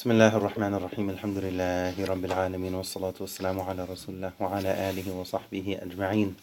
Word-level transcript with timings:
بسم 0.00 0.11
الله 0.11 0.37
الرحمن 0.37 0.73
الرحيم 0.73 1.09
الحمد 1.09 1.37
لله 1.37 2.05
رب 2.05 2.25
العالمين 2.25 2.73
والصلاة 2.75 3.13
والسلام 3.19 3.59
على 3.59 3.83
رسول 3.83 4.15
الله 4.15 4.31
وعلى 4.39 4.71
آله 4.89 5.11
وصحبه 5.11 5.79
أجمعين 5.81 6.35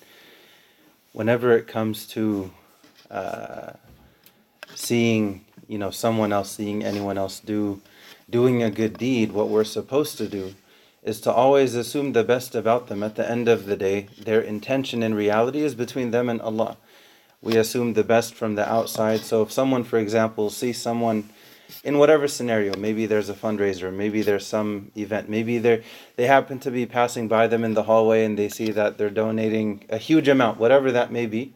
Whenever 1.15 1.53
it 1.53 1.67
comes 1.67 2.07
to 2.07 2.51
uh, 3.11 3.73
seeing, 4.75 5.45
you 5.67 5.79
know, 5.79 5.91
someone 5.91 6.33
else, 6.33 6.51
seeing 6.53 6.85
anyone 6.85 7.17
else 7.17 7.41
do, 7.41 7.81
doing 8.29 8.63
a 8.63 8.71
good 8.71 8.99
deed, 8.99 9.33
what 9.33 9.49
we're 9.49 9.65
supposed 9.65 10.19
to 10.19 10.29
do 10.29 10.55
is 11.03 11.21
to 11.23 11.33
always 11.33 11.75
assume 11.75 12.13
the 12.13 12.25
best 12.25 12.55
about 12.55 12.89
them. 12.89 13.03
At 13.03 13.17
the 13.17 13.29
end 13.29 13.49
of 13.49 13.65
the 13.65 13.77
day, 13.77 14.09
their 14.21 14.43
intention 14.43 15.03
in 15.03 15.15
reality 15.15 15.63
is 15.63 15.75
between 15.75 16.11
them 16.11 16.29
and 16.29 16.41
Allah. 16.43 16.77
We 17.41 17.57
assume 17.57 17.95
the 17.95 18.05
best 18.05 18.35
from 18.35 18.57
the 18.57 18.71
outside. 18.71 19.21
So 19.21 19.43
if 19.43 19.51
someone, 19.53 19.85
for 19.85 19.99
example, 19.99 20.51
sees 20.51 20.79
someone 20.79 21.31
in 21.85 21.99
whatever 21.99 22.27
scenario 22.27 22.75
maybe 22.77 23.07
there's 23.07 23.29
a 23.29 23.35
fundraiser 23.35 23.93
maybe 23.93 24.23
there's 24.23 24.47
some 24.47 24.91
event 24.97 25.29
maybe 25.29 25.59
they 25.59 25.83
they 26.17 26.27
happen 26.27 26.59
to 26.59 26.71
be 26.71 26.87
passing 26.87 27.29
by 27.29 27.47
them 27.47 27.63
in 27.65 27.75
the 27.75 27.85
hallway 27.85 28.25
and 28.25 28.39
they 28.39 28.49
see 28.49 28.71
that 28.71 28.99
they're 28.99 29.11
donating 29.11 29.85
a 29.89 29.99
huge 29.99 30.29
amount 30.29 30.59
whatever 30.59 30.91
that 30.91 31.13
may 31.13 31.27
be 31.27 31.53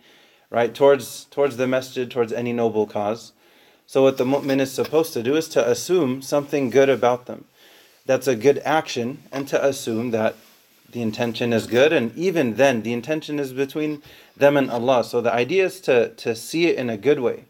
right 0.52 0.74
towards 0.74 1.24
towards 1.24 1.56
the 1.56 1.66
masjid 1.66 2.08
towards 2.08 2.32
any 2.32 2.52
noble 2.52 2.86
cause. 2.86 3.32
So 3.86 4.02
what 4.02 4.18
the 4.18 4.24
mu'min 4.24 4.60
is 4.60 4.70
supposed 4.70 5.12
to 5.14 5.22
do 5.22 5.34
is 5.34 5.48
to 5.48 5.68
assume 5.68 6.22
something 6.22 6.70
good 6.70 6.88
about 6.88 7.26
them. 7.26 7.46
That's 8.06 8.28
a 8.28 8.36
good 8.36 8.60
action 8.64 9.22
and 9.32 9.48
to 9.48 9.64
assume 9.64 10.10
that 10.12 10.36
the 10.90 11.02
intention 11.02 11.52
is 11.52 11.66
good 11.66 11.92
and 11.92 12.14
even 12.16 12.56
then 12.56 12.82
the 12.82 12.92
intention 12.92 13.38
is 13.38 13.52
between 13.52 14.02
them 14.36 14.56
and 14.56 14.70
Allah. 14.70 15.04
So 15.04 15.20
the 15.20 15.32
idea 15.32 15.64
is 15.64 15.80
to 15.82 16.10
to 16.10 16.36
see 16.36 16.66
it 16.66 16.76
in 16.76 16.90
a 16.90 16.98
good 16.98 17.20
way 17.20 17.44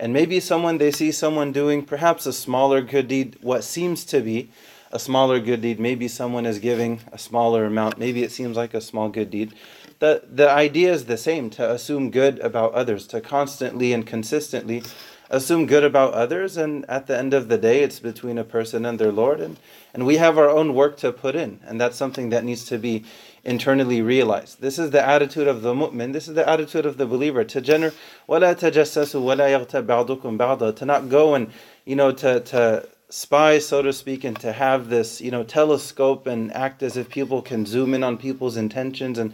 and 0.00 0.12
maybe 0.12 0.40
someone, 0.40 0.78
they 0.78 0.90
see 0.90 1.10
someone 1.10 1.52
doing 1.52 1.84
perhaps 1.84 2.26
a 2.26 2.32
smaller 2.32 2.80
good 2.80 3.08
deed, 3.08 3.36
what 3.40 3.64
seems 3.64 4.04
to 4.06 4.20
be 4.20 4.50
a 4.92 4.98
smaller 4.98 5.40
good 5.40 5.60
deed. 5.60 5.80
Maybe 5.80 6.08
someone 6.08 6.46
is 6.46 6.58
giving 6.58 7.00
a 7.12 7.18
smaller 7.18 7.64
amount. 7.64 7.98
Maybe 7.98 8.22
it 8.22 8.32
seems 8.32 8.56
like 8.56 8.74
a 8.74 8.80
small 8.80 9.08
good 9.08 9.30
deed. 9.30 9.52
The, 9.98 10.22
the 10.30 10.48
idea 10.48 10.92
is 10.92 11.06
the 11.06 11.16
same 11.16 11.50
to 11.50 11.70
assume 11.70 12.10
good 12.10 12.38
about 12.38 12.72
others, 12.72 13.06
to 13.08 13.20
constantly 13.20 13.92
and 13.92 14.06
consistently 14.06 14.84
assume 15.29 15.65
good 15.65 15.83
about 15.83 16.13
others. 16.13 16.57
And 16.57 16.85
at 16.89 17.07
the 17.07 17.17
end 17.17 17.33
of 17.33 17.47
the 17.47 17.57
day, 17.57 17.83
it's 17.83 17.99
between 17.99 18.37
a 18.37 18.43
person 18.43 18.85
and 18.85 18.99
their 18.99 19.11
Lord. 19.11 19.39
And, 19.39 19.57
and 19.93 20.05
we 20.05 20.17
have 20.17 20.37
our 20.37 20.49
own 20.49 20.73
work 20.73 20.97
to 20.97 21.11
put 21.11 21.35
in. 21.35 21.59
And 21.65 21.81
that's 21.81 21.97
something 21.97 22.29
that 22.29 22.43
needs 22.43 22.65
to 22.65 22.77
be 22.77 23.03
internally 23.43 24.01
realized. 24.01 24.61
This 24.61 24.79
is 24.79 24.91
the 24.91 25.05
attitude 25.05 25.47
of 25.47 25.61
the 25.61 25.73
mu'min, 25.73 26.13
this 26.13 26.27
is 26.27 26.35
the 26.35 26.47
attitude 26.47 26.85
of 26.85 26.97
the 26.97 27.05
believer. 27.05 27.43
To 27.43 27.61
gener 27.61 27.93
وَلَا 28.29 28.55
تَجَسَّسُوا 28.55 29.21
وَلَا 29.21 29.65
يَغْتَبْ 29.65 29.85
بَعْضُكُمْ 29.85 30.37
بَعْضًا 30.37 30.75
To 30.77 30.85
not 30.85 31.09
go 31.09 31.35
and, 31.35 31.51
you 31.85 31.95
know, 31.95 32.11
to, 32.11 32.39
to 32.39 32.87
spy, 33.09 33.59
so 33.59 33.81
to 33.81 33.91
speak, 33.91 34.23
and 34.23 34.39
to 34.39 34.53
have 34.53 34.89
this, 34.89 35.19
you 35.19 35.29
know, 35.29 35.43
telescope 35.43 36.25
and 36.25 36.53
act 36.53 36.81
as 36.81 36.95
if 36.95 37.09
people 37.09 37.41
can 37.41 37.65
zoom 37.65 37.93
in 37.93 38.03
on 38.03 38.17
people's 38.17 38.55
intentions. 38.55 39.17
And 39.17 39.33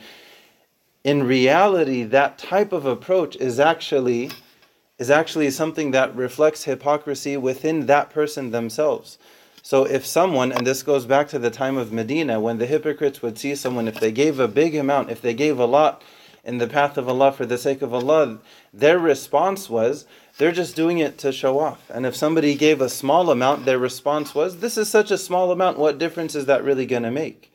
in 1.04 1.24
reality, 1.24 2.04
that 2.04 2.38
type 2.38 2.74
of 2.74 2.86
approach 2.86 3.36
is 3.38 3.60
actually 3.60 4.32
is 4.99 5.11
actually 5.11 5.51
something 5.51 5.91
that 5.91 6.15
reflects 6.15 6.65
hypocrisy 6.65 7.37
within 7.37 7.87
that 7.87 8.11
person 8.11 8.51
themselves. 8.51 9.19
So 9.63 9.85
if 9.85 10.05
someone, 10.05 10.53
and 10.53 10.67
this 10.67 10.83
goes 10.83 11.07
back 11.07 11.29
to 11.29 11.39
the 11.39 11.51
time 11.51 11.77
of 11.77 11.93
Medina, 11.93 12.39
when 12.39 12.59
the 12.59 12.67
hypocrites 12.67 13.23
would 13.23 13.39
see 13.39 13.55
someone, 13.55 13.89
if 13.89 13.99
they 13.99 14.13
gave 14.13 14.39
a 14.39 14.47
big 14.47 14.75
amount, 14.75 15.11
if 15.11 15.23
they 15.23 15.35
gave 15.35 15.59
a 15.59 15.65
lot 15.65 16.03
in 16.45 16.59
the 16.59 16.67
path 16.67 16.99
of 16.99 17.09
Allah 17.09 17.33
for 17.33 17.47
the 17.47 17.57
sake 17.57 17.81
of 17.81 17.95
Allah, 17.95 18.41
their 18.75 18.99
response 18.99 19.71
was, 19.71 20.07
they're 20.37 20.53
just 20.53 20.77
doing 20.77 20.99
it 20.99 21.17
to 21.19 21.33
show 21.33 21.59
off. 21.59 21.89
And 21.89 22.05
if 22.05 22.15
somebody 22.15 22.55
gave 22.55 22.81
a 22.81 22.89
small 22.91 23.31
amount, 23.31 23.65
their 23.65 23.79
response 23.79 24.35
was, 24.35 24.59
this 24.59 24.77
is 24.77 24.91
such 24.91 25.11
a 25.11 25.19
small 25.19 25.51
amount, 25.51 25.79
what 25.79 25.99
difference 25.99 26.35
is 26.35 26.45
that 26.47 26.63
really 26.63 26.85
going 26.87 27.05
to 27.05 27.11
make? 27.11 27.51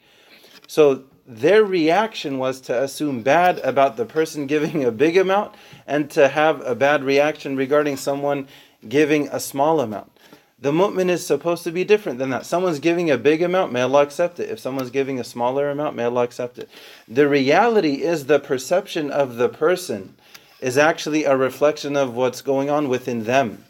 So 0.65 1.03
their 1.29 1.63
reaction 1.63 2.39
was 2.39 2.59
to 2.59 2.83
assume 2.83 3.21
bad 3.21 3.59
about 3.59 3.97
the 3.97 4.05
person 4.05 4.47
giving 4.47 4.83
a 4.83 4.91
big 4.91 5.15
amount 5.15 5.53
and 5.85 6.09
to 6.09 6.27
have 6.27 6.59
a 6.65 6.73
bad 6.73 7.03
reaction 7.03 7.55
regarding 7.55 7.97
someone 7.97 8.47
giving 8.87 9.27
a 9.27 9.39
small 9.39 9.79
amount. 9.79 10.11
The 10.57 10.71
mu'min 10.71 11.07
is 11.07 11.25
supposed 11.25 11.63
to 11.65 11.71
be 11.71 11.83
different 11.83 12.17
than 12.17 12.31
that. 12.31 12.47
Someone's 12.47 12.79
giving 12.79 13.11
a 13.11 13.17
big 13.17 13.43
amount, 13.43 13.71
may 13.71 13.81
Allah 13.81 14.01
accept 14.01 14.39
it. 14.39 14.49
If 14.49 14.59
someone's 14.59 14.89
giving 14.89 15.19
a 15.19 15.23
smaller 15.23 15.69
amount, 15.69 15.95
may 15.95 16.05
Allah 16.05 16.23
accept 16.23 16.57
it. 16.57 16.67
The 17.07 17.29
reality 17.29 18.01
is 18.01 18.25
the 18.25 18.39
perception 18.39 19.11
of 19.11 19.35
the 19.35 19.49
person 19.49 20.15
is 20.59 20.79
actually 20.79 21.25
a 21.25 21.37
reflection 21.37 21.95
of 21.95 22.15
what's 22.15 22.41
going 22.41 22.71
on 22.71 22.89
within 22.89 23.25
them. 23.25 23.65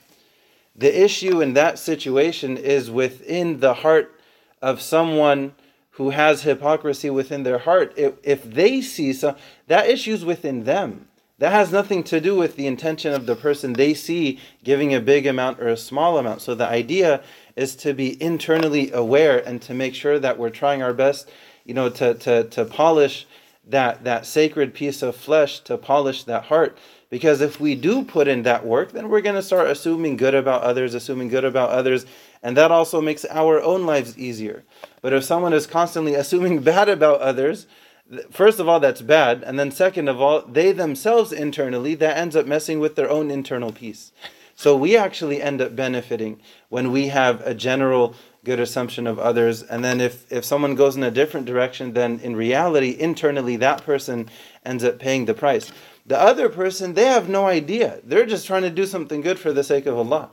The 0.77 1.03
issue 1.03 1.41
in 1.41 1.53
that 1.55 1.77
situation 1.77 2.55
is 2.55 2.89
within 2.89 3.59
the 3.59 3.73
heart 3.73 4.17
of 4.61 4.81
someone 4.81 5.53
who 5.99 6.11
has 6.11 6.43
hypocrisy 6.43 7.09
within 7.09 7.43
their 7.43 7.57
heart. 7.57 7.93
If, 7.97 8.13
if 8.23 8.41
they 8.41 8.79
see 8.79 9.11
some, 9.11 9.35
that 9.67 9.89
issue's 9.89 10.23
within 10.23 10.63
them. 10.63 11.09
That 11.39 11.51
has 11.51 11.73
nothing 11.73 12.03
to 12.05 12.21
do 12.21 12.37
with 12.37 12.55
the 12.55 12.67
intention 12.67 13.13
of 13.13 13.25
the 13.25 13.35
person 13.35 13.73
they 13.73 13.93
see 13.93 14.39
giving 14.63 14.93
a 14.93 15.01
big 15.01 15.27
amount 15.27 15.59
or 15.59 15.67
a 15.67 15.75
small 15.75 16.17
amount. 16.17 16.41
So 16.41 16.55
the 16.55 16.65
idea 16.65 17.21
is 17.57 17.75
to 17.77 17.93
be 17.93 18.21
internally 18.23 18.93
aware 18.93 19.45
and 19.45 19.61
to 19.63 19.73
make 19.73 19.93
sure 19.93 20.19
that 20.19 20.39
we're 20.39 20.49
trying 20.49 20.81
our 20.81 20.93
best, 20.93 21.29
you 21.65 21.73
know, 21.73 21.89
to, 21.89 22.13
to, 22.13 22.45
to 22.45 22.63
polish 22.63 23.27
that, 23.67 24.05
that 24.05 24.25
sacred 24.25 24.73
piece 24.73 25.01
of 25.01 25.17
flesh, 25.17 25.59
to 25.61 25.77
polish 25.77 26.23
that 26.23 26.45
heart. 26.45 26.77
Because 27.09 27.41
if 27.41 27.59
we 27.59 27.75
do 27.75 28.05
put 28.05 28.29
in 28.29 28.43
that 28.43 28.65
work, 28.65 28.93
then 28.93 29.09
we're 29.09 29.19
going 29.19 29.35
to 29.35 29.41
start 29.41 29.67
assuming 29.67 30.15
good 30.15 30.35
about 30.35 30.61
others, 30.61 30.93
assuming 30.93 31.27
good 31.27 31.43
about 31.43 31.71
others, 31.71 32.05
and 32.41 32.55
that 32.57 32.71
also 32.71 33.01
makes 33.01 33.25
our 33.25 33.61
own 33.61 33.85
lives 33.85 34.17
easier. 34.17 34.63
But 35.01 35.13
if 35.13 35.23
someone 35.23 35.53
is 35.53 35.67
constantly 35.67 36.15
assuming 36.15 36.59
bad 36.63 36.89
about 36.89 37.21
others, 37.21 37.67
first 38.31 38.59
of 38.59 38.67
all, 38.67 38.79
that's 38.79 39.01
bad. 39.01 39.43
And 39.43 39.59
then, 39.59 39.71
second 39.71 40.07
of 40.07 40.21
all, 40.21 40.41
they 40.41 40.71
themselves 40.71 41.31
internally, 41.31 41.95
that 41.95 42.17
ends 42.17 42.35
up 42.35 42.45
messing 42.45 42.79
with 42.79 42.95
their 42.95 43.09
own 43.09 43.29
internal 43.29 43.71
peace. 43.71 44.11
So 44.55 44.75
we 44.75 44.97
actually 44.97 45.41
end 45.41 45.61
up 45.61 45.73
benefiting 45.73 46.41
when 46.67 46.91
we 46.91 47.07
have 47.07 47.39
a 47.47 47.53
general 47.53 48.13
good 48.43 48.59
assumption 48.59 49.07
of 49.07 49.17
others. 49.17 49.63
And 49.63 49.85
then 49.85 50.01
if, 50.01 50.29
if 50.29 50.43
someone 50.43 50.75
goes 50.75 50.97
in 50.97 51.03
a 51.03 51.11
different 51.11 51.45
direction, 51.45 51.93
then 51.93 52.19
in 52.19 52.35
reality, 52.35 52.95
internally, 52.99 53.55
that 53.57 53.85
person 53.85 54.29
ends 54.65 54.83
up 54.83 54.99
paying 54.99 55.25
the 55.25 55.33
price. 55.33 55.71
The 56.05 56.19
other 56.19 56.49
person, 56.49 56.93
they 56.93 57.05
have 57.05 57.29
no 57.29 57.47
idea. 57.47 58.01
They're 58.03 58.25
just 58.25 58.47
trying 58.47 58.63
to 58.63 58.69
do 58.69 58.85
something 58.85 59.21
good 59.21 59.39
for 59.39 59.53
the 59.53 59.63
sake 59.63 59.85
of 59.85 59.97
Allah. 59.97 60.31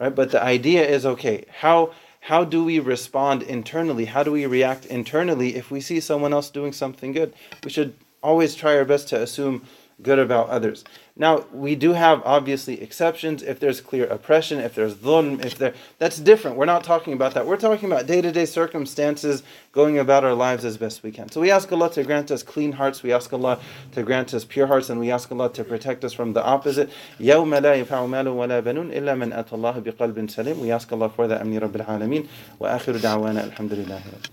Right? 0.00 0.14
But 0.14 0.30
the 0.30 0.42
idea 0.42 0.86
is 0.86 1.04
okay, 1.04 1.44
how 1.58 1.92
how 2.20 2.44
do 2.44 2.64
we 2.64 2.78
respond 2.78 3.42
internally? 3.42 4.06
How 4.06 4.22
do 4.22 4.32
we 4.32 4.46
react 4.46 4.86
internally 4.86 5.56
if 5.56 5.70
we 5.70 5.80
see 5.80 6.00
someone 6.00 6.32
else 6.32 6.50
doing 6.50 6.72
something 6.72 7.12
good? 7.12 7.34
We 7.64 7.70
should 7.70 7.94
always 8.22 8.54
try 8.54 8.76
our 8.76 8.84
best 8.84 9.08
to 9.08 9.20
assume 9.20 9.66
good 10.01 10.19
about 10.19 10.49
others. 10.49 10.83
Now, 11.15 11.45
we 11.53 11.75
do 11.75 11.93
have 11.93 12.21
obviously 12.25 12.81
exceptions 12.81 13.41
if 13.41 13.61
there's 13.61 13.79
clear 13.79 14.05
oppression, 14.05 14.59
if 14.59 14.75
there's 14.75 14.95
dhulm, 14.95 15.43
if 15.43 15.57
there 15.57 15.73
that's 15.97 16.17
different. 16.17 16.57
We're 16.57 16.65
not 16.65 16.83
talking 16.83 17.13
about 17.13 17.33
that. 17.35 17.47
We're 17.47 17.55
talking 17.55 17.89
about 17.89 18.05
day-to-day 18.05 18.45
circumstances, 18.45 19.41
going 19.71 19.97
about 19.97 20.25
our 20.25 20.33
lives 20.33 20.65
as 20.65 20.77
best 20.77 21.03
we 21.03 21.11
can. 21.11 21.31
So 21.31 21.39
we 21.39 21.51
ask 21.51 21.71
Allah 21.71 21.89
to 21.91 22.03
grant 22.03 22.31
us 22.31 22.43
clean 22.43 22.73
hearts, 22.73 23.03
we 23.03 23.13
ask 23.13 23.31
Allah 23.31 23.59
to 23.93 24.03
grant 24.03 24.33
us 24.33 24.43
pure 24.43 24.67
hearts, 24.67 24.89
and 24.89 24.99
we 24.99 25.11
ask 25.11 25.31
Allah 25.31 25.51
to 25.53 25.63
protect 25.63 26.03
us 26.03 26.11
from 26.11 26.33
the 26.33 26.43
opposite. 26.43 26.89
يَوْمَ 27.19 27.57
لَا 27.61 27.85
يَفَعُ 27.85 28.09
مَالٌ 28.09 28.25
وَلَا 28.25 28.61
بَنُونَ 28.61 28.91
إِلَّا 28.91 29.15
مَنْ 29.15 29.33
أَتَى 29.33 29.51
اللَّهَ 29.51 29.81
بِقَلْبٍ 29.81 30.29
سَلِيمٍ 30.29 30.57
We 30.57 30.71
ask 30.71 30.91
Allah 30.91 31.09
for 31.09 31.27
that. 31.27 31.41
Amni 31.41 31.59
Rabbil 31.59 31.85
Alameen. 31.85 32.27
Wa 32.59 32.77
akhiru 32.77 32.99
da'wana 32.99 33.49
alhamdulillahi 33.51 34.31